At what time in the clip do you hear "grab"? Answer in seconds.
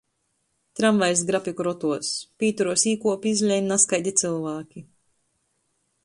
1.25-1.49